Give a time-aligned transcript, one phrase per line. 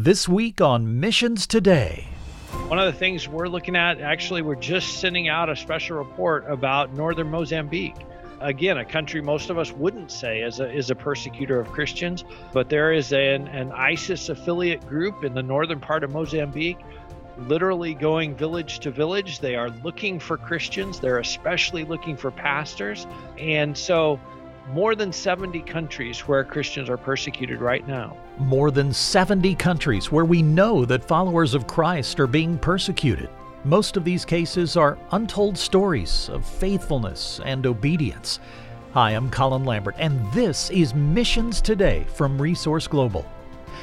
[0.00, 2.06] This week on Missions Today.
[2.68, 6.44] One of the things we're looking at, actually, we're just sending out a special report
[6.48, 7.96] about northern Mozambique.
[8.40, 12.22] Again, a country most of us wouldn't say is a, is a persecutor of Christians,
[12.52, 16.78] but there is an, an ISIS affiliate group in the northern part of Mozambique,
[17.36, 19.40] literally going village to village.
[19.40, 23.04] They are looking for Christians, they're especially looking for pastors.
[23.36, 24.20] And so,
[24.72, 28.16] more than 70 countries where Christians are persecuted right now.
[28.38, 33.30] More than 70 countries where we know that followers of Christ are being persecuted.
[33.64, 38.40] Most of these cases are untold stories of faithfulness and obedience.
[38.92, 43.24] Hi, I'm Colin Lambert, and this is Missions Today from Resource Global.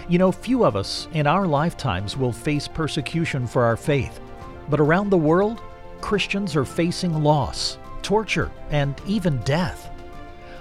[0.07, 4.19] You know, few of us in our lifetimes will face persecution for our faith,
[4.69, 5.61] but around the world,
[5.99, 9.89] Christians are facing loss, torture, and even death.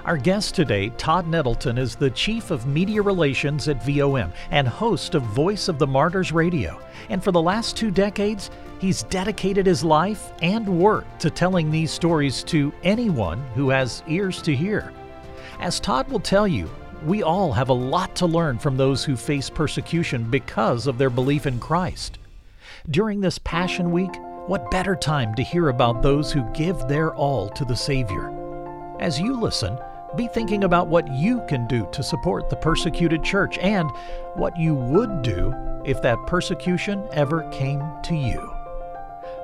[0.05, 5.15] Our guest today, Todd Nettleton, is the Chief of Media Relations at VOM and host
[5.15, 6.79] of Voice of the Martyrs Radio.
[7.09, 11.91] And for the last two decades, he's dedicated his life and work to telling these
[11.91, 14.93] stories to anyone who has ears to hear.
[15.59, 16.69] As Todd will tell you,
[17.07, 21.09] we all have a lot to learn from those who face persecution because of their
[21.09, 22.19] belief in Christ.
[22.91, 24.15] During this Passion Week,
[24.49, 28.31] what better time to hear about those who give their all to the Savior?
[29.01, 29.79] As you listen,
[30.17, 33.91] be thinking about what you can do to support the persecuted church and
[34.35, 35.53] what you would do
[35.85, 38.53] if that persecution ever came to you.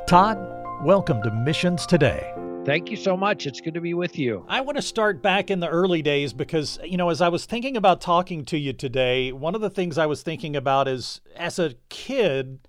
[0.07, 0.39] Todd,
[0.83, 2.33] welcome to Missions Today.
[2.65, 3.47] Thank you so much.
[3.47, 4.45] It's good to be with you.
[4.47, 7.47] I want to start back in the early days because, you know, as I was
[7.47, 11.21] thinking about talking to you today, one of the things I was thinking about is
[11.35, 12.69] as a kid,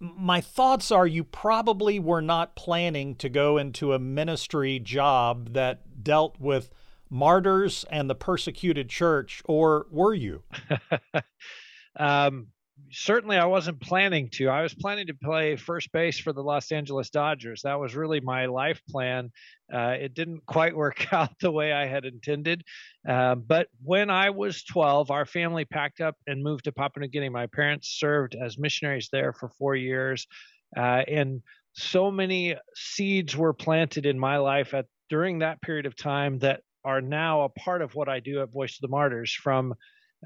[0.00, 6.02] my thoughts are you probably were not planning to go into a ministry job that
[6.02, 6.70] dealt with
[7.10, 10.42] martyrs and the persecuted church, or were you?
[11.98, 12.48] um,
[12.90, 14.48] certainly, I wasn't planning to.
[14.48, 17.62] I was planning to play first base for the Los Angeles Dodgers.
[17.62, 19.30] That was really my life plan.
[19.72, 22.62] Uh, it didn't quite work out the way I had intended.
[23.08, 27.08] Uh, but when I was 12, our family packed up and moved to Papua New
[27.08, 27.28] Guinea.
[27.28, 30.26] My parents served as missionaries there for four years.
[30.76, 31.42] Uh, and
[31.72, 36.62] so many seeds were planted in my life at during that period of time that
[36.86, 39.74] are now a part of what I do at Voice of the Martyrs from,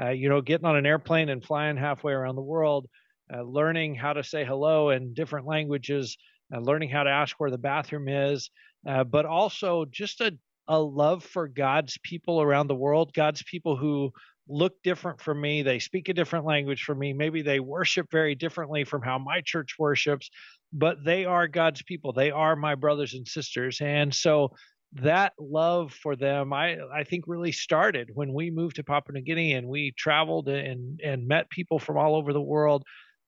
[0.01, 2.87] uh, you know, getting on an airplane and flying halfway around the world,
[3.35, 6.19] uh, learning how to say hello in different languages,
[6.55, 8.51] uh, learning how to ask where the bathroom is,
[8.87, 10.37] uh, but also just a,
[10.69, 14.13] a love for God's people around the world, God's people who
[14.47, 15.63] look different from me.
[15.63, 17.15] They speak a different language from me.
[17.15, 20.29] Maybe they worship very differently from how my church worships,
[20.73, 22.13] but they are God's people.
[22.13, 23.81] They are my brothers and sisters.
[23.81, 24.53] And so
[24.95, 29.25] that love for them, I I think really started when we moved to Papua New
[29.25, 32.85] Guinea and we traveled and and met people from all over the world.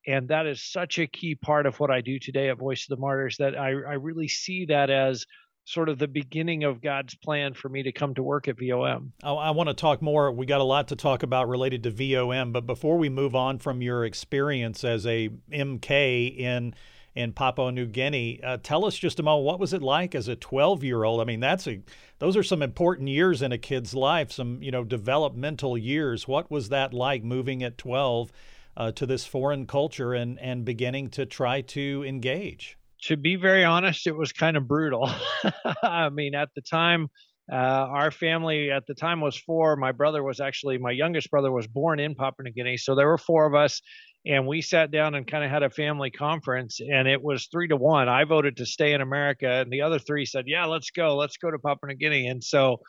[0.06, 2.88] And that is such a key part of what I do today at Voice of
[2.88, 5.24] the Martyrs that I, I really see that as
[5.64, 9.12] sort of the beginning of God's plan for me to come to work at VOM.
[9.22, 10.32] I, I want to talk more.
[10.32, 13.58] We got a lot to talk about related to VOM, but before we move on
[13.58, 16.74] from your experience as a MK in
[17.14, 18.40] in Papua New Guinea.
[18.42, 21.20] Uh, tell us just a moment, what was it like as a 12 year old?
[21.20, 21.80] I mean, that's a,
[22.18, 26.26] those are some important years in a kid's life, some, you know, developmental years.
[26.26, 28.32] What was that like moving at 12
[28.76, 32.78] uh, to this foreign culture and, and beginning to try to engage?
[33.04, 35.10] To be very honest, it was kind of brutal.
[35.82, 37.08] I mean, at the time,
[37.50, 39.76] uh, our family at the time was four.
[39.76, 42.76] My brother was actually, my youngest brother was born in Papua New Guinea.
[42.76, 43.82] So there were four of us
[44.26, 47.68] and we sat down and kind of had a family conference and it was three
[47.68, 48.08] to one.
[48.08, 51.16] I voted to stay in america and the other three said yeah let's go.
[51.16, 52.28] Let's go to papua new guinea.
[52.28, 52.80] And so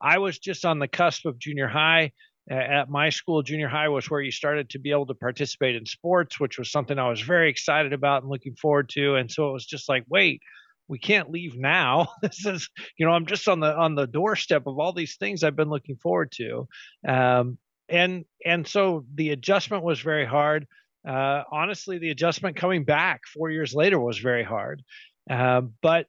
[0.00, 2.12] i was just on the cusp of junior high
[2.50, 5.86] at my school junior high was where you started to be able to participate in
[5.86, 9.16] sports which was something i was very excited about and looking forward to.
[9.16, 10.40] And so it was just like wait
[10.88, 12.08] we can't leave now.
[12.22, 15.42] This is you know i'm just on the on the doorstep of all these things
[15.42, 16.68] i've been looking forward to.
[17.06, 17.58] Um,
[17.88, 20.66] and and so the adjustment was very hard.
[21.06, 24.82] Uh, honestly, the adjustment coming back four years later was very hard.
[25.30, 26.06] Uh, but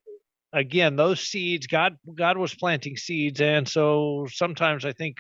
[0.54, 5.18] again, those seeds, God God was planting seeds, and so sometimes I think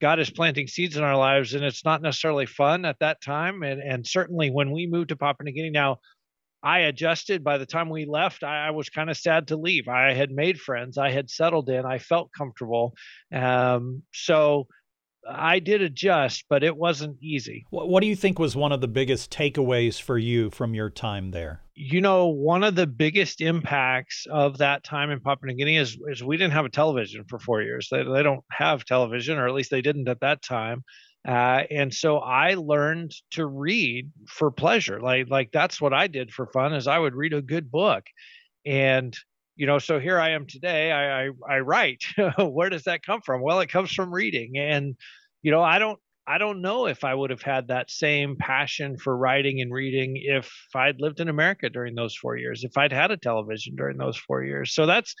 [0.00, 3.62] God is planting seeds in our lives, and it's not necessarily fun at that time.
[3.62, 5.98] And and certainly when we moved to Papua New Guinea now.
[6.66, 7.44] I adjusted.
[7.44, 9.86] By the time we left, I, I was kind of sad to leave.
[9.86, 10.96] I had made friends.
[10.96, 11.84] I had settled in.
[11.84, 12.94] I felt comfortable.
[13.34, 14.66] Um, so
[15.28, 17.66] I did adjust, but it wasn't easy.
[17.70, 21.30] What do you think was one of the biggest takeaways for you from your time
[21.30, 21.62] there?
[21.74, 25.98] You know, one of the biggest impacts of that time in Papua New Guinea is,
[26.08, 27.88] is we didn't have a television for four years.
[27.90, 30.84] They, they don't have television, or at least they didn't at that time.
[31.26, 35.00] Uh, and so I learned to read for pleasure.
[35.00, 38.04] Like like that's what I did for fun is I would read a good book.
[38.66, 39.16] And
[39.56, 40.90] you know, so here I am today.
[40.92, 42.02] I I, I write.
[42.38, 43.42] Where does that come from?
[43.42, 44.58] Well, it comes from reading.
[44.58, 44.96] And
[45.42, 48.96] you know, I don't I don't know if I would have had that same passion
[48.96, 52.92] for writing and reading if I'd lived in America during those four years, if I'd
[52.92, 54.72] had a television during those four years.
[54.74, 55.14] So that's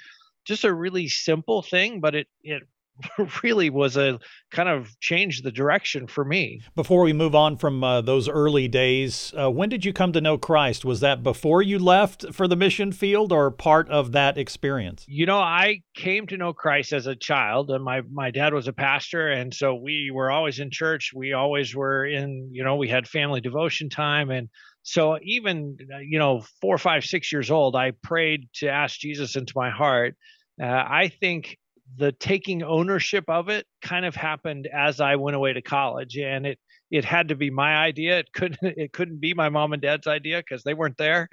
[0.46, 2.62] just a really simple thing, but it it
[3.42, 4.18] really was a
[4.50, 6.60] kind of changed the direction for me.
[6.74, 10.20] Before we move on from uh, those early days, uh, when did you come to
[10.20, 10.84] know Christ?
[10.84, 15.04] Was that before you left for the mission field or part of that experience?
[15.08, 18.68] You know, I came to know Christ as a child, and my my dad was
[18.68, 21.12] a pastor, and so we were always in church.
[21.14, 24.48] We always were in, you know, we had family devotion time and
[24.82, 29.52] so even you know four five six years old i prayed to ask jesus into
[29.56, 30.14] my heart
[30.62, 31.56] uh, i think
[31.96, 36.46] the taking ownership of it kind of happened as I went away to college, and
[36.46, 36.58] it
[36.90, 38.18] it had to be my idea.
[38.18, 41.28] It couldn't it couldn't be my mom and dad's idea because they weren't there,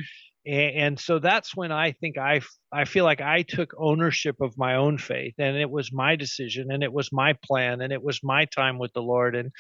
[0.45, 4.57] and, and so that's when I think I I feel like I took ownership of
[4.57, 8.04] my own faith, and it was my decision, and it was my plan, and it
[8.04, 9.51] was my time with the Lord, and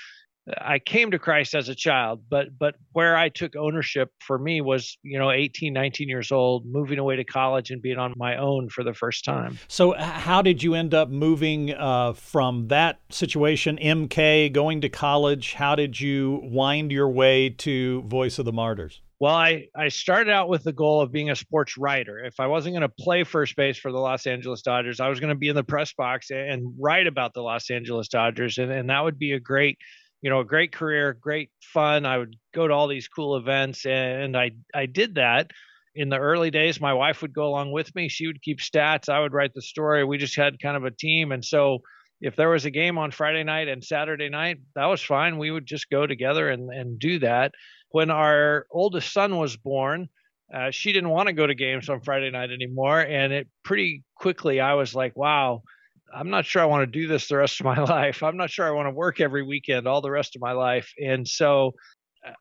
[0.59, 4.59] I came to Christ as a child, but but where I took ownership for me
[4.61, 8.37] was, you know, 18, 19 years old, moving away to college and being on my
[8.37, 9.59] own for the first time.
[9.67, 15.53] So how did you end up moving uh, from that situation, MK, going to college?
[15.53, 19.01] How did you wind your way to Voice of the Martyrs?
[19.19, 22.25] Well, I, I started out with the goal of being a sports writer.
[22.25, 25.19] If I wasn't going to play first base for the Los Angeles Dodgers, I was
[25.19, 28.57] going to be in the press box and write about the Los Angeles Dodgers.
[28.57, 29.77] And, and that would be a great
[30.21, 32.05] you know, a great career, great fun.
[32.05, 35.51] I would go to all these cool events, and I I did that
[35.95, 36.79] in the early days.
[36.79, 38.07] My wife would go along with me.
[38.07, 39.09] She would keep stats.
[39.09, 40.03] I would write the story.
[40.03, 41.79] We just had kind of a team, and so
[42.21, 45.39] if there was a game on Friday night and Saturday night, that was fine.
[45.39, 47.53] We would just go together and and do that.
[47.89, 50.09] When our oldest son was born.
[50.53, 54.03] Uh, she didn't want to go to games on Friday night anymore, and it pretty
[54.15, 55.63] quickly I was like, "Wow,
[56.13, 58.23] I'm not sure I want to do this the rest of my life.
[58.23, 60.91] I'm not sure I want to work every weekend all the rest of my life.
[61.03, 61.73] And so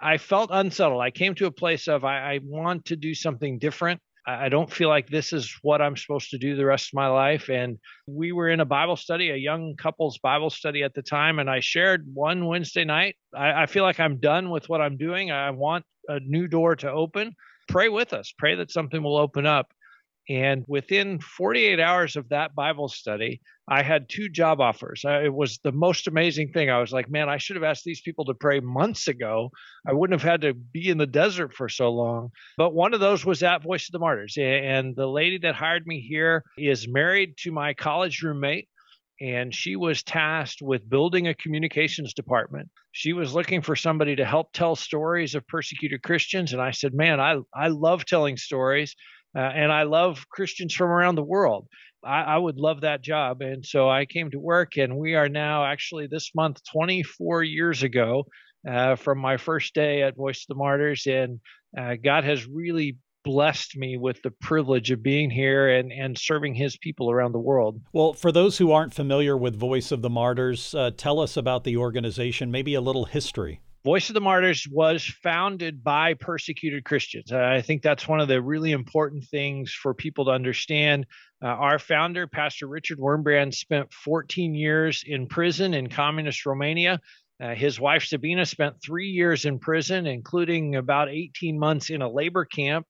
[0.00, 1.00] I felt unsettled.
[1.00, 4.00] I came to a place of I, I want to do something different.
[4.26, 7.08] I don't feel like this is what I'm supposed to do the rest of my
[7.08, 7.49] life.
[7.49, 11.38] And we were in a Bible study, a young couples Bible study at the time.
[11.38, 13.17] And I shared one Wednesday night.
[13.34, 15.31] I, I feel like I'm done with what I'm doing.
[15.31, 17.34] I want a new door to open.
[17.67, 18.32] Pray with us.
[18.37, 19.72] Pray that something will open up.
[20.28, 25.02] And within 48 hours of that Bible study, I had two job offers.
[25.05, 26.70] It was the most amazing thing.
[26.70, 29.50] I was like, man, I should have asked these people to pray months ago.
[29.87, 32.31] I wouldn't have had to be in the desert for so long.
[32.56, 34.37] But one of those was at Voice of the Martyrs.
[34.38, 38.69] And the lady that hired me here is married to my college roommate
[39.20, 42.70] and she was tasked with building a communications department.
[42.93, 46.52] She was looking for somebody to help tell stories of persecuted Christians.
[46.52, 48.96] And I said, Man, I, I love telling stories.
[49.37, 51.69] Uh, and I love Christians from around the world.
[52.05, 53.43] I, I, would love that job.
[53.43, 57.82] And so I came to work, and we are now actually this month, 24 years
[57.82, 58.25] ago,
[58.69, 61.06] uh, from my first day at Voice of the Martyrs.
[61.06, 61.41] And
[61.79, 66.55] uh, God has really blessed me with the privilege of being here and, and serving
[66.55, 67.81] his people around the world.
[67.93, 71.65] Well, for those who aren't familiar with Voice of the Martyrs, uh, tell us about
[71.65, 73.61] the organization, maybe a little history.
[73.82, 77.32] Voice of the Martyrs was founded by persecuted Christians.
[77.32, 81.06] I think that's one of the really important things for people to understand.
[81.43, 87.01] Uh, our founder, Pastor Richard Wurmbrand, spent 14 years in prison in communist Romania.
[87.43, 92.10] Uh, his wife Sabina spent three years in prison, including about 18 months in a
[92.10, 92.87] labor camp,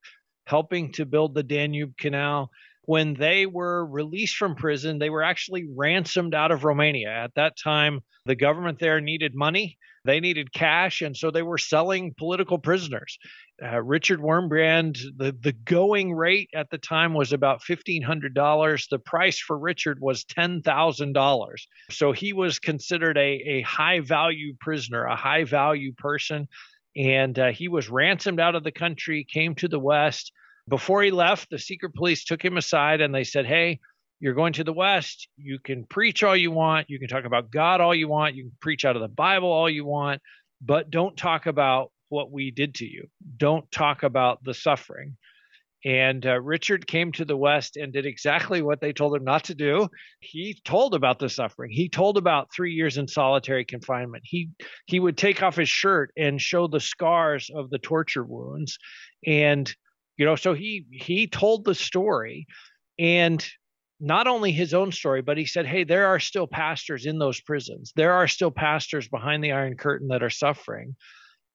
[0.46, 2.50] helping to build the Danube Canal.
[2.90, 7.10] When they were released from prison, they were actually ransomed out of Romania.
[7.10, 11.58] At that time, the government there needed money they needed cash, and so they were
[11.58, 13.18] selling political prisoners.
[13.62, 18.88] Uh, Richard Wurmbrand, the, the going rate at the time was about $1,500.
[18.88, 21.54] The price for Richard was $10,000.
[21.90, 26.48] So he was considered a, a high value prisoner, a high value person.
[26.96, 30.32] And uh, he was ransomed out of the country, came to the West.
[30.70, 33.80] Before he left, the secret police took him aside and they said, Hey,
[34.20, 37.50] you're going to the West, you can preach all you want, you can talk about
[37.50, 40.22] God all you want, you can preach out of the Bible all you want,
[40.60, 43.08] but don't talk about what we did to you.
[43.36, 45.16] Don't talk about the suffering.
[45.84, 49.44] And uh, Richard came to the West and did exactly what they told him not
[49.44, 49.88] to do.
[50.20, 51.70] He told about the suffering.
[51.72, 54.22] He told about three years in solitary confinement.
[54.26, 54.50] He
[54.84, 58.78] he would take off his shirt and show the scars of the torture wounds,
[59.26, 59.74] and
[60.20, 62.46] you know, so he he told the story.
[62.98, 63.42] And
[64.00, 67.40] not only his own story, but he said, Hey, there are still pastors in those
[67.40, 67.94] prisons.
[67.96, 70.94] There are still pastors behind the Iron Curtain that are suffering.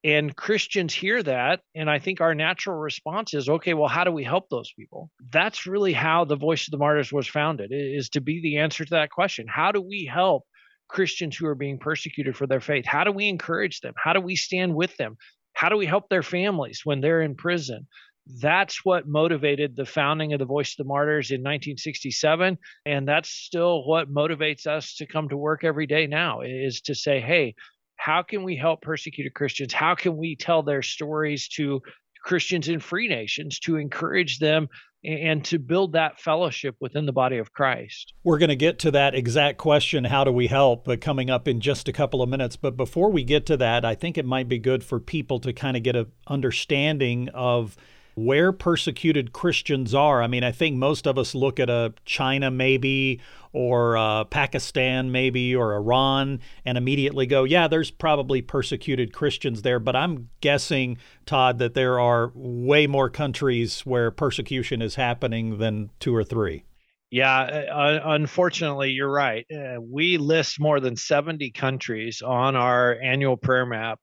[0.03, 1.61] And Christians hear that.
[1.75, 5.11] And I think our natural response is, okay, well, how do we help those people?
[5.31, 8.83] That's really how the Voice of the Martyrs was founded, is to be the answer
[8.83, 9.45] to that question.
[9.47, 10.43] How do we help
[10.87, 12.85] Christians who are being persecuted for their faith?
[12.85, 13.93] How do we encourage them?
[13.95, 15.17] How do we stand with them?
[15.53, 17.87] How do we help their families when they're in prison?
[18.27, 22.57] That's what motivated the founding of the Voice of the Martyrs in 1967.
[22.85, 26.95] And that's still what motivates us to come to work every day now is to
[26.95, 27.55] say, hey,
[27.97, 29.73] how can we help persecuted Christians?
[29.73, 31.81] How can we tell their stories to
[32.25, 34.67] Christians in free nations to encourage them
[35.05, 38.13] and to build that fellowship within the body of Christ.
[38.23, 41.47] We're going to get to that exact question, how do we help, uh, coming up
[41.47, 42.55] in just a couple of minutes.
[42.55, 45.53] But before we get to that, I think it might be good for people to
[45.53, 47.77] kind of get an understanding of
[48.15, 50.23] where persecuted Christians are.
[50.23, 53.19] I mean, I think most of us look at a China maybe
[53.51, 59.79] or uh, Pakistan maybe or Iran and immediately go, yeah, there's probably persecuted Christians there.
[59.79, 65.91] But I'm guessing, Todd, that there are way more countries where persecution is happening than
[65.99, 66.63] two or three.
[67.11, 67.39] Yeah,
[67.71, 69.45] uh, unfortunately, you're right.
[69.49, 73.99] Uh, we list more than 70 countries on our annual prayer map,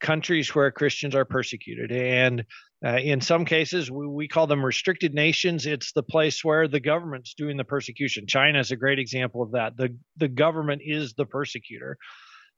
[0.00, 1.92] countries where Christians are persecuted.
[1.92, 2.44] And
[2.84, 5.64] uh, in some cases, we, we, call them restricted nations.
[5.64, 8.26] It's the place where the government's doing the persecution.
[8.26, 9.76] China is a great example of that.
[9.76, 11.96] The, the government is the persecutor.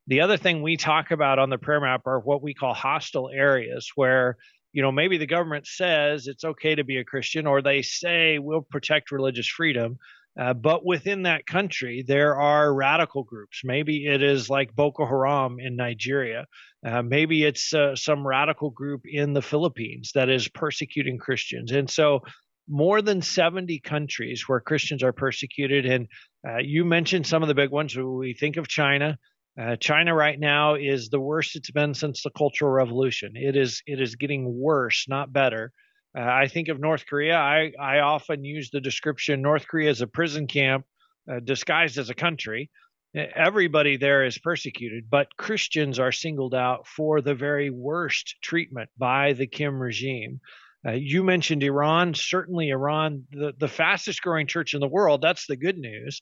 [0.08, 3.28] The other thing we talk about on the prayer map are what we call hostile
[3.32, 4.37] areas, where
[4.73, 8.38] you know maybe the government says it's okay to be a Christian, or they say
[8.38, 9.99] we'll protect religious freedom,
[10.38, 13.62] uh, but within that country, there are radical groups.
[13.64, 16.47] Maybe it is like Boko Haram in Nigeria.
[16.85, 21.73] Uh, maybe it's uh, some radical group in the Philippines that is persecuting Christians.
[21.73, 22.21] And so,
[22.69, 25.87] more than 70 countries where Christians are persecuted.
[25.87, 26.09] And
[26.47, 27.97] uh, you mentioned some of the big ones.
[27.97, 29.19] We think of China.
[29.59, 33.33] Uh, China right now is the worst it's been since the Cultural Revolution.
[33.37, 35.73] It is it is getting worse, not better.
[36.16, 37.37] Uh, I think of North Korea.
[37.37, 40.87] I, I often use the description North Korea is a prison camp
[41.30, 42.70] uh, disguised as a country.
[43.14, 49.32] Everybody there is persecuted, but Christians are singled out for the very worst treatment by
[49.32, 50.40] the Kim regime.
[50.87, 52.14] Uh, you mentioned Iran.
[52.14, 55.23] Certainly, Iran, the, the fastest growing church in the world.
[55.23, 56.20] That's the good news.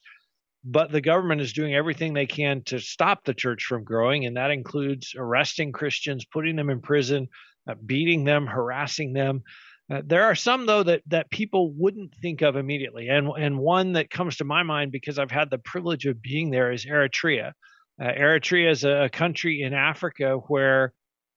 [0.63, 4.37] But the government is doing everything they can to stop the church from growing, and
[4.37, 7.27] that includes arresting Christians, putting them in prison,
[7.69, 9.43] uh, beating them, harassing them.
[9.91, 13.93] Uh, there are some though that that people wouldn't think of immediately, and and one
[13.93, 17.53] that comes to my mind because I've had the privilege of being there is Eritrea.
[18.01, 20.91] Uh, Eritrea is a, a country in Africa where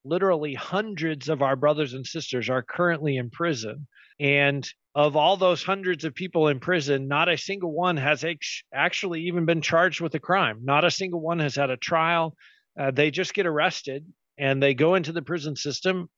[0.05, 3.87] literally hundreds of our brothers and sisters are currently in prison,
[4.19, 8.65] and of all those hundreds of people in prison, not a single one has ex-
[8.75, 10.61] actually even been charged with a crime.
[10.65, 12.35] Not a single one has had a trial.
[12.81, 14.05] Uh, they just get arrested
[14.39, 16.09] and they go into the prison system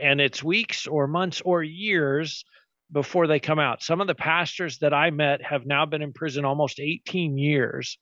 [0.00, 2.44] and it's weeks or months or years
[2.92, 3.82] before they come out.
[3.82, 7.98] Some of the pastors that I met have now been in prison almost 18 years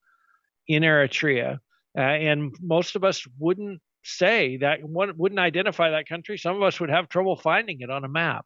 [0.69, 1.59] in Eritrea.
[1.97, 6.37] Uh, and most of us wouldn't say that, wouldn't identify that country.
[6.37, 8.45] Some of us would have trouble finding it on a map.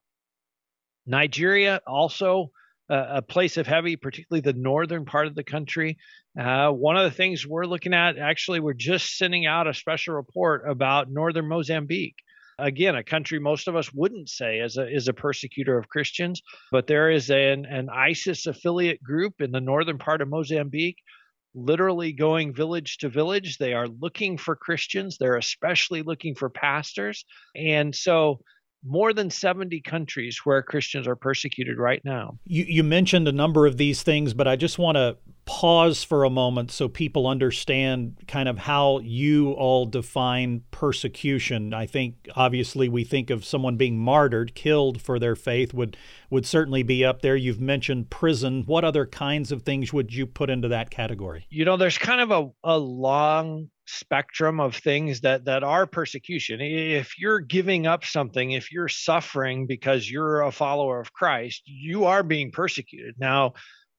[1.07, 2.51] Nigeria, also
[2.91, 5.99] uh, a place of heavy, particularly the northern part of the country.
[6.39, 10.15] Uh, one of the things we're looking at, actually, we're just sending out a special
[10.15, 12.17] report about northern Mozambique
[12.59, 16.43] again a country most of us wouldn't say is a is a persecutor of Christians,
[16.73, 20.99] but there is an an ISIS affiliate group in the northern part of Mozambique
[21.57, 23.59] literally going village to village.
[23.59, 25.17] They are looking for Christians.
[25.19, 27.25] They're especially looking for pastors.
[27.57, 28.41] And so
[28.85, 32.39] more than 70 countries where Christians are persecuted right now.
[32.45, 36.25] You, you mentioned a number of these things, but I just want to pause for
[36.25, 41.73] a moment so people understand kind of how you all define persecution.
[41.73, 45.97] I think obviously we think of someone being martyred, killed for their faith would
[46.31, 47.37] would certainly be up there.
[47.37, 48.65] You've mentioned prison.
[48.67, 51.47] What other kinds of things would you put into that category?
[51.49, 56.61] You know, there's kind of a, a long spectrum of things that that are persecution
[56.61, 62.05] if you're giving up something if you're suffering because you're a follower of Christ you
[62.05, 63.53] are being persecuted now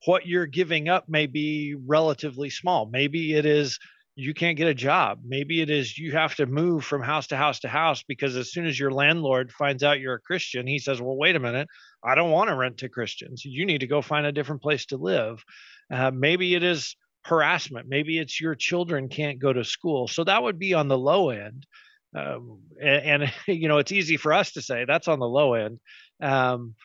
[0.07, 3.77] what you're giving up may be relatively small maybe it is
[4.15, 7.37] you can't get a job maybe it is you have to move from house to
[7.37, 10.79] house to house because as soon as your landlord finds out you're a Christian he
[10.79, 11.67] says well wait a minute
[12.03, 14.85] I don't want to rent to Christians you need to go find a different place
[14.87, 15.43] to live
[15.91, 16.95] uh, maybe it is
[17.27, 17.87] harassment.
[17.87, 20.07] Maybe it's your children can't go to school.
[20.07, 21.65] So that would be on the low end.
[22.15, 25.53] Um, and, and, you know, it's easy for us to say that's on the low
[25.53, 25.79] end.
[26.21, 26.75] Um,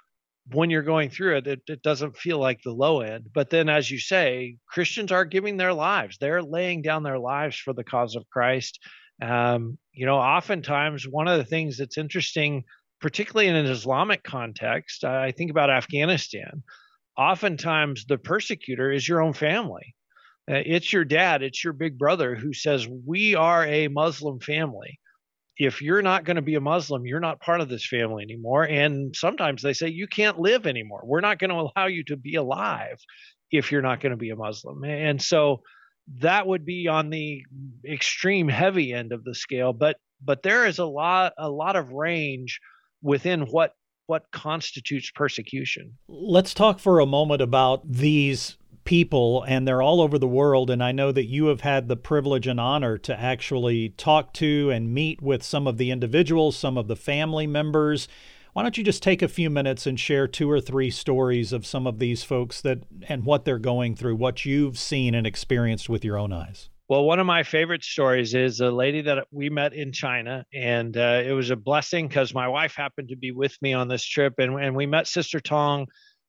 [0.51, 3.29] when you're going through it, it, it doesn't feel like the low end.
[3.33, 6.17] But then, as you say, Christians are giving their lives.
[6.19, 8.81] They're laying down their lives for the cause of Christ.
[9.21, 12.65] Um, you know, oftentimes, one of the things that's interesting,
[13.01, 16.63] particularly in an Islamic context, I think about Afghanistan.
[17.17, 19.95] Oftentimes, the persecutor is your own family.
[20.51, 24.99] Uh, it's your dad, it's your big brother who says, We are a Muslim family
[25.57, 28.65] if you're not going to be a Muslim, you're not part of this family anymore.
[28.65, 31.03] And sometimes they say you can't live anymore.
[31.05, 32.99] We're not going to allow you to be alive
[33.51, 34.83] if you're not going to be a Muslim.
[34.85, 35.61] And so
[36.19, 37.43] that would be on the
[37.89, 39.73] extreme heavy end of the scale.
[39.73, 42.61] But but there is a lot a lot of range
[43.03, 43.75] within what
[44.07, 45.97] what constitutes persecution.
[46.09, 50.71] Let's talk for a moment about these people, and they're all over the world.
[50.71, 54.71] And I know that you have had the privilege and honor to actually talk to
[54.71, 58.09] and meet with some of the individuals, some of the family members.
[58.53, 61.65] Why don't you just take a few minutes and share two or three stories of
[61.65, 65.89] some of these folks that and what they're going through, what you've seen and experienced
[65.89, 66.69] with your own eyes?
[66.89, 70.95] Well, one of my favorite stories is a lady that we met in China, and
[70.95, 74.05] uh, it was a blessing because my wife happened to be with me on this
[74.05, 75.87] trip, and, and we met Sister Tong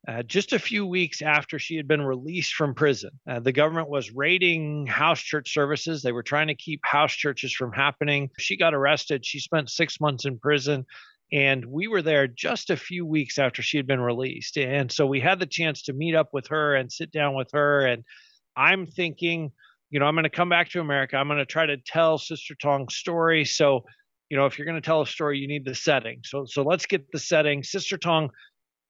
[0.08, 3.12] uh, just a few weeks after she had been released from prison.
[3.30, 6.02] Uh, the government was raiding house church services.
[6.02, 8.30] They were trying to keep house churches from happening.
[8.38, 9.26] She got arrested.
[9.26, 10.86] She spent six months in prison.
[11.32, 14.58] And we were there just a few weeks after she had been released.
[14.58, 17.50] And so we had the chance to meet up with her and sit down with
[17.54, 17.86] her.
[17.86, 18.04] And
[18.56, 19.52] I'm thinking,
[19.90, 21.16] you know, I'm going to come back to America.
[21.16, 23.46] I'm going to try to tell Sister Tong's story.
[23.46, 23.86] So,
[24.30, 26.20] you know, if you're going to tell a story, you need the setting.
[26.24, 27.64] So, so let's get the setting.
[27.64, 28.30] Sister Tong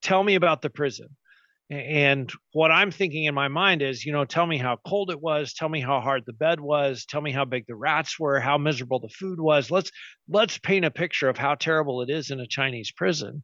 [0.04, 1.08] tell me about the prison.
[1.70, 5.20] And what I'm thinking in my mind is, you know, tell me how cold it
[5.20, 8.40] was, tell me how hard the bed was, tell me how big the rats were,
[8.40, 9.72] how miserable the food was.
[9.72, 9.90] Let's
[10.28, 13.44] let's paint a picture of how terrible it is in a Chinese prison.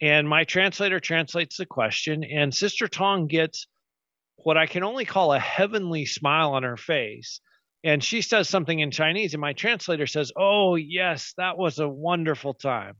[0.00, 3.68] And my translator translates the question, and Sister Tong gets
[4.36, 7.40] what I can only call a heavenly smile on her face.
[7.84, 11.88] And she says something in Chinese, and my translator says, Oh, yes, that was a
[11.88, 12.96] wonderful time.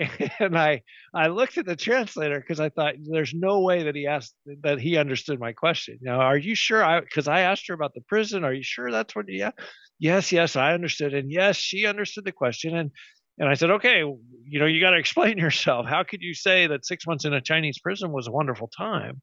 [0.38, 0.82] and I
[1.14, 4.80] I looked at the translator because I thought there's no way that he asked that
[4.80, 5.98] he understood my question.
[6.00, 6.84] Now, are you sure?
[6.84, 8.44] I because I asked her about the prison.
[8.44, 9.28] Are you sure that's what?
[9.28, 9.50] You yeah,
[9.98, 12.76] yes, yes, I understood, and yes, she understood the question.
[12.76, 12.90] And
[13.38, 15.86] and I said, okay, you know, you got to explain yourself.
[15.86, 19.20] How could you say that six months in a Chinese prison was a wonderful time?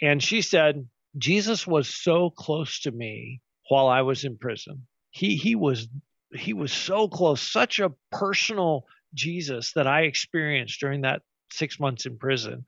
[0.00, 4.86] And she said, Jesus was so close to me while I was in prison.
[5.10, 5.88] He he was
[6.34, 12.06] he was so close, such a personal Jesus that I experienced during that six months
[12.06, 12.64] in prison.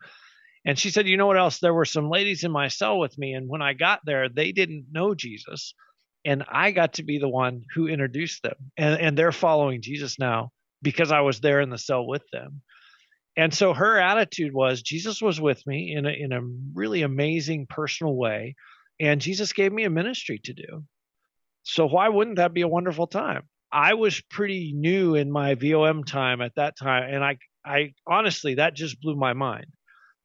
[0.65, 1.59] And she said, You know what else?
[1.59, 3.35] There were some ladies in my cell with me.
[3.35, 5.75] And when I got there, they didn't know Jesus.
[6.25, 8.55] And I got to be the one who introduced them.
[8.79, 12.63] And, and they're following Jesus now because I was there in the cell with them.
[13.37, 16.41] And so her attitude was Jesus was with me in a, in a
[16.73, 18.55] really amazing personal way.
[19.01, 20.85] And Jesus gave me a ministry to do.
[21.65, 23.43] So why wouldn't that be a wonderful time?
[23.75, 28.55] I was pretty new in my VOM time at that time, and I, I honestly
[28.55, 29.67] that just blew my mind.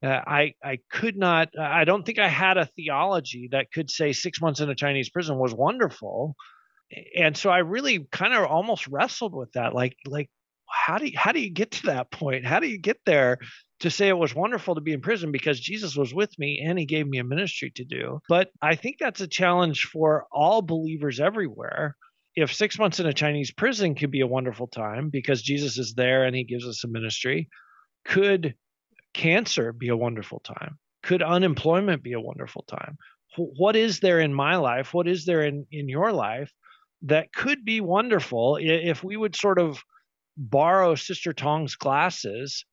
[0.02, 1.48] Uh, I, I could not.
[1.58, 5.10] I don't think I had a theology that could say six months in a Chinese
[5.10, 6.36] prison was wonderful,
[7.16, 9.74] and so I really kind of almost wrestled with that.
[9.74, 10.30] Like, like
[10.68, 12.46] how do you, how do you get to that point?
[12.46, 13.38] How do you get there
[13.80, 16.78] to say it was wonderful to be in prison because Jesus was with me and
[16.78, 18.20] he gave me a ministry to do?
[18.28, 21.96] But I think that's a challenge for all believers everywhere
[22.36, 25.94] if six months in a Chinese prison could be a wonderful time because Jesus is
[25.94, 27.48] there and he gives us a ministry,
[28.04, 28.54] could
[29.14, 30.78] cancer be a wonderful time?
[31.02, 32.96] Could unemployment be a wonderful time?
[33.36, 34.92] What is there in my life?
[34.92, 36.52] What is there in, in your life
[37.02, 39.82] that could be wonderful if we would sort of
[40.36, 42.64] borrow Sister Tong's glasses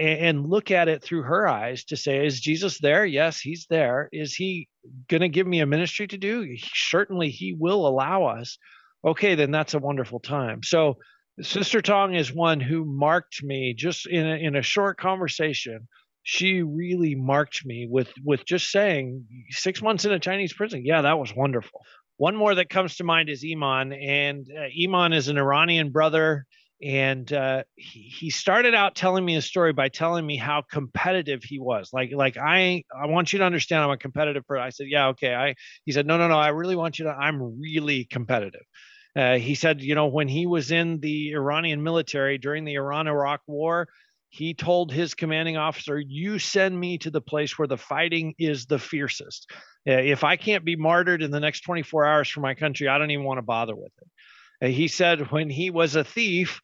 [0.00, 3.04] and look at it through her eyes to say, is Jesus there?
[3.04, 4.08] Yes, he's there.
[4.12, 4.68] Is he
[5.08, 6.56] going to give me a ministry to do?
[6.58, 8.58] Certainly, he will allow us.
[9.04, 10.62] Okay, then that's a wonderful time.
[10.62, 10.96] So,
[11.40, 15.88] Sister Tong is one who marked me just in a, in a short conversation.
[16.22, 20.84] She really marked me with with just saying six months in a Chinese prison.
[20.84, 21.80] Yeah, that was wonderful.
[22.18, 26.44] One more that comes to mind is Iman, and uh, Iman is an Iranian brother
[26.82, 31.42] and uh, he, he started out telling me a story by telling me how competitive
[31.44, 31.90] he was.
[31.92, 35.08] Like like i i want you to understand i'm a competitive person i said yeah
[35.08, 35.34] okay.
[35.34, 38.62] I he said no no no i really want you to i'm really competitive.
[39.16, 43.08] Uh, he said you know when he was in the iranian military during the iran
[43.08, 43.88] iraq war
[44.28, 48.66] he told his commanding officer you send me to the place where the fighting is
[48.66, 49.50] the fiercest.
[49.88, 52.98] Uh, if i can't be martyred in the next 24 hours for my country i
[52.98, 54.08] don't even want to bother with it
[54.62, 56.60] Uh, he said when he was a thief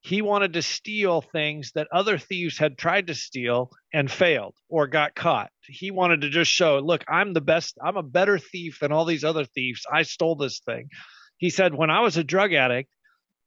[0.00, 4.86] he wanted to steal things that other thieves had tried to steal and failed or
[4.86, 5.50] got caught.
[5.66, 9.04] He wanted to just show, look, I'm the best, I'm a better thief than all
[9.04, 9.84] these other thieves.
[9.92, 10.88] I stole this thing.
[11.36, 12.90] He said, when I was a drug addict,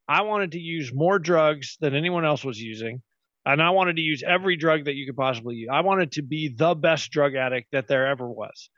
[0.08, 3.02] I wanted to use more drugs than anyone else was using.
[3.44, 5.68] And I wanted to use every drug that you could possibly use.
[5.72, 8.70] I wanted to be the best drug addict that there ever was.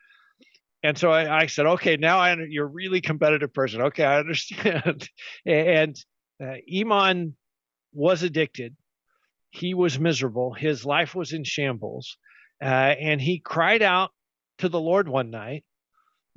[0.85, 3.81] And so I, I said, okay, now I, you're a really competitive person.
[3.81, 5.09] Okay, I understand.
[5.47, 5.97] and
[6.43, 7.35] uh, Iman
[7.95, 8.77] was addicted.
[9.49, 10.53] He was miserable.
[10.53, 12.19] His life was in shambles.
[12.63, 14.11] Uh, and he cried out
[14.59, 15.65] to the Lord one night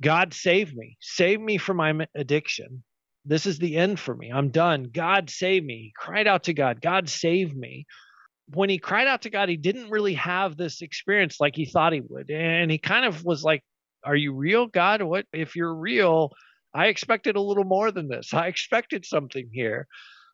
[0.00, 0.96] God, save me.
[1.00, 2.84] Save me from my addiction.
[3.24, 4.30] This is the end for me.
[4.30, 4.90] I'm done.
[4.94, 5.74] God, save me.
[5.74, 7.84] He cried out to God, God, save me.
[8.54, 11.92] When he cried out to God, he didn't really have this experience like he thought
[11.92, 12.30] he would.
[12.30, 13.62] And he kind of was like,
[14.04, 15.02] Are you real, God?
[15.02, 16.32] What if you're real?
[16.74, 18.32] I expected a little more than this.
[18.34, 19.86] I expected something here.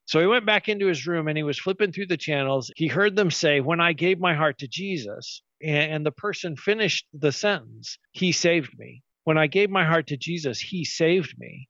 [0.07, 2.70] So he went back into his room and he was flipping through the channels.
[2.77, 7.07] He heard them say, When I gave my heart to Jesus, and the person finished
[7.14, 9.03] the sentence, He saved me.
[9.24, 11.68] When I gave my heart to Jesus, He saved me.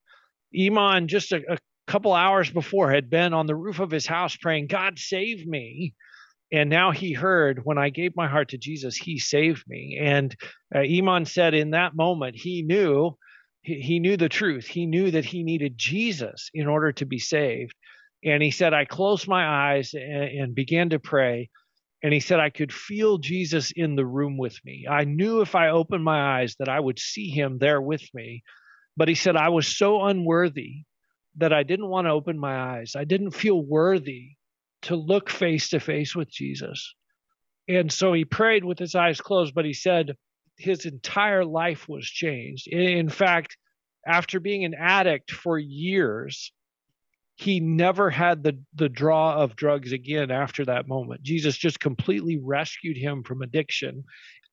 [0.58, 4.36] Iman, just a, a couple hours before, had been on the roof of his house
[4.36, 5.94] praying, God save me.
[6.54, 9.98] And now he heard, when I gave my heart to Jesus, He saved me.
[10.00, 10.34] And
[10.72, 13.16] uh, Iman said, in that moment, he knew.
[13.62, 14.64] he knew the truth.
[14.64, 17.74] He knew that he needed Jesus in order to be saved.
[18.24, 21.50] And he said, I closed my eyes and, and began to pray.
[22.04, 24.86] And he said, I could feel Jesus in the room with me.
[24.88, 28.44] I knew if I opened my eyes that I would see him there with me.
[28.96, 30.84] But he said, I was so unworthy
[31.38, 32.92] that I didn't want to open my eyes.
[32.96, 34.36] I didn't feel worthy
[34.84, 36.94] to look face to face with Jesus.
[37.68, 40.16] And so he prayed with his eyes closed, but he said
[40.58, 42.68] his entire life was changed.
[42.68, 43.56] In fact,
[44.06, 46.52] after being an addict for years,
[47.36, 51.22] he never had the the draw of drugs again after that moment.
[51.22, 54.04] Jesus just completely rescued him from addiction.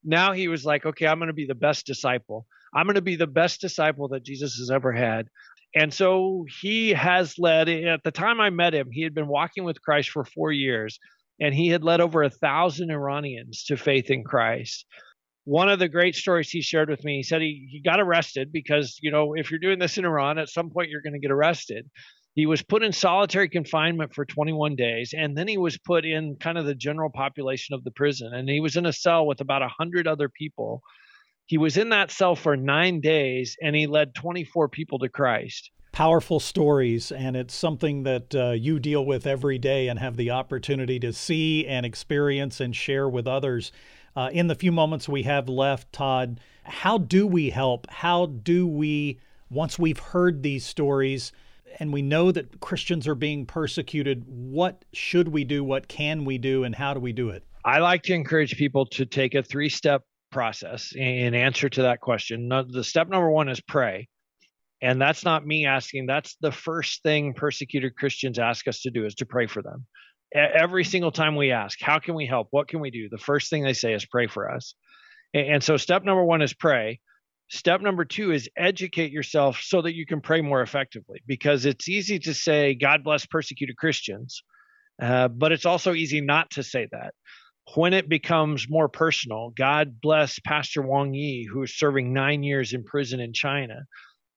[0.04, 2.48] Now he was like, okay, I'm going to be the best disciple.
[2.74, 5.28] I'm going to be the best disciple that Jesus has ever had.
[5.75, 9.63] And so he has led, at the time I met him, he had been walking
[9.63, 10.99] with Christ for four years,
[11.39, 14.86] and he had led over a thousand Iranians to faith in Christ.
[15.45, 18.51] One of the great stories he shared with me, he said he, he got arrested
[18.51, 21.19] because, you know, if you're doing this in Iran, at some point you're going to
[21.19, 21.89] get arrested.
[22.36, 26.36] He was put in solitary confinement for 21 days, and then he was put in
[26.36, 28.34] kind of the general population of the prison.
[28.34, 30.81] And he was in a cell with about 100 other people.
[31.45, 35.71] He was in that cell for nine days, and he led 24 people to Christ.
[35.91, 40.32] Powerful stories, and it's something that uh, you deal with every day and have the
[40.32, 43.71] opportunity to see and experience and share with others.
[44.15, 47.88] Uh, in the few moments we have left, Todd, how do we help?
[47.89, 51.34] How do we, once we've heard these stories,
[51.80, 54.23] and we know that Christians are being persecuted.
[54.27, 55.63] What should we do?
[55.63, 56.63] What can we do?
[56.63, 57.43] And how do we do it?
[57.63, 62.02] I like to encourage people to take a three step process in answer to that
[62.02, 62.50] question.
[62.50, 64.08] The step number one is pray.
[64.82, 69.06] And that's not me asking, that's the first thing persecuted Christians ask us to do
[69.06, 69.86] is to pray for them.
[70.34, 72.48] Every single time we ask, how can we help?
[72.52, 73.08] What can we do?
[73.10, 74.74] The first thing they say is pray for us.
[75.34, 77.00] And so step number one is pray.
[77.50, 81.89] Step number two is educate yourself so that you can pray more effectively because it's
[81.89, 84.41] easy to say, God bless persecuted Christians,
[85.02, 87.13] uh, but it's also easy not to say that.
[87.76, 92.74] When it becomes more personal, God bless Pastor Wang Yi, who is serving nine years
[92.74, 93.86] in prison in China,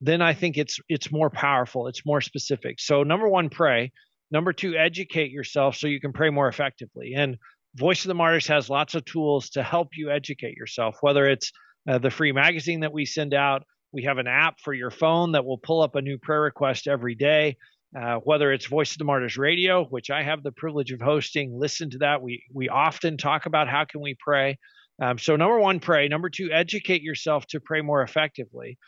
[0.00, 2.78] then I think it's it's more powerful, it's more specific.
[2.78, 3.92] So number one, pray.
[4.30, 7.14] Number two, educate yourself so you can pray more effectively.
[7.16, 7.36] And
[7.76, 11.50] Voice of the Martyrs has lots of tools to help you educate yourself, whether it's
[11.88, 13.64] uh, the free magazine that we send out.
[13.92, 16.86] We have an app for your phone that will pull up a new prayer request
[16.86, 17.56] every day.
[17.98, 21.56] Uh, whether it's Voice of the Martyrs Radio, which I have the privilege of hosting,
[21.56, 22.22] listen to that.
[22.22, 24.58] We we often talk about how can we pray.
[25.00, 26.08] Um, so number one, pray.
[26.08, 28.78] Number two, educate yourself to pray more effectively.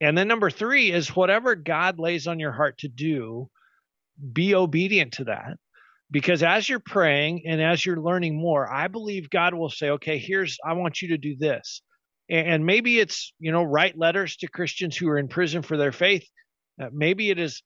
[0.00, 3.48] And then number three is whatever God lays on your heart to do,
[4.32, 5.56] be obedient to that.
[6.10, 10.18] Because as you're praying and as you're learning more, I believe God will say, okay,
[10.18, 11.82] here's, I want you to do this
[12.28, 15.92] and maybe it's you know write letters to christians who are in prison for their
[15.92, 16.26] faith
[16.82, 17.62] uh, maybe it is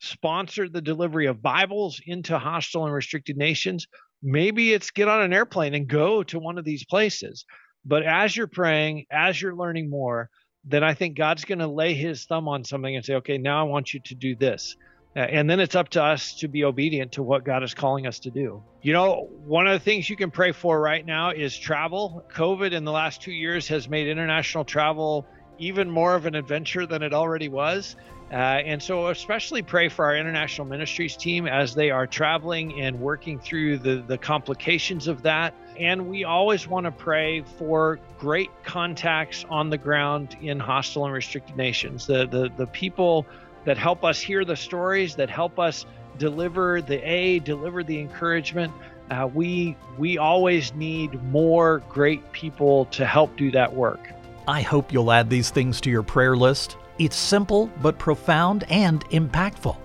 [0.00, 3.86] sponsored the delivery of bibles into hostile and restricted nations
[4.22, 7.44] maybe it's get on an airplane and go to one of these places
[7.84, 10.28] but as you're praying as you're learning more
[10.64, 13.60] then i think god's going to lay his thumb on something and say okay now
[13.60, 14.76] i want you to do this
[15.16, 18.18] and then it's up to us to be obedient to what God is calling us
[18.20, 18.62] to do.
[18.82, 22.24] You know, one of the things you can pray for right now is travel.
[22.34, 25.24] COVID in the last two years has made international travel
[25.58, 27.96] even more of an adventure than it already was.
[28.32, 32.98] Uh, and so, especially pray for our international ministries team as they are traveling and
[32.98, 35.54] working through the, the complications of that.
[35.78, 41.14] And we always want to pray for great contacts on the ground in hostile and
[41.14, 42.06] restricted nations.
[42.06, 43.26] The, the, the people
[43.64, 45.84] that help us hear the stories, that help us
[46.18, 48.72] deliver the aid, deliver the encouragement.
[49.10, 54.00] Uh, we we always need more great people to help do that work.
[54.46, 56.76] I hope you'll add these things to your prayer list.
[56.98, 59.76] It's simple but profound and impactful.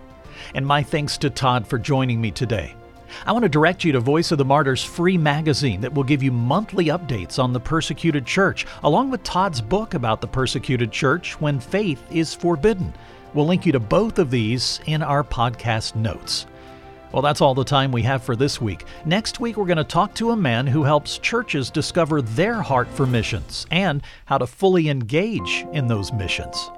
[0.53, 2.75] And my thanks to Todd for joining me today.
[3.25, 6.21] I want to direct you to Voice of the Martyrs free magazine that will give
[6.21, 11.39] you monthly updates on the persecuted church, along with Todd's book about the persecuted church
[11.39, 12.93] when faith is forbidden.
[13.33, 16.45] We'll link you to both of these in our podcast notes.
[17.11, 18.85] Well, that's all the time we have for this week.
[19.05, 22.87] Next week, we're going to talk to a man who helps churches discover their heart
[22.89, 26.69] for missions and how to fully engage in those missions.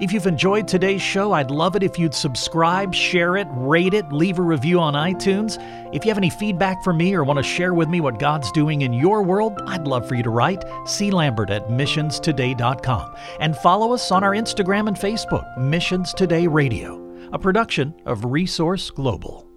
[0.00, 4.10] If you've enjoyed today's show, I'd love it if you'd subscribe, share it, rate it,
[4.10, 5.58] leave a review on iTunes.
[5.94, 8.50] If you have any feedback for me or want to share with me what God's
[8.52, 10.64] doing in your world, I'd love for you to write
[11.00, 17.38] Lambert at missionstoday.com and follow us on our Instagram and Facebook, Missions Today Radio, a
[17.38, 19.53] production of Resource Global.